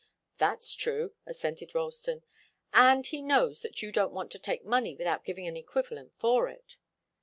"That's 0.39 0.73
true," 0.73 1.13
assented 1.27 1.75
Ralston. 1.75 2.23
"And 2.73 3.05
he 3.05 3.21
knows 3.21 3.61
that 3.61 3.83
you 3.83 3.91
don't 3.91 4.11
want 4.11 4.31
to 4.31 4.39
take 4.39 4.65
money 4.65 4.95
without 4.95 5.23
giving 5.23 5.45
an 5.47 5.55
equivalent 5.55 6.13
for 6.17 6.49
it." 6.49 6.77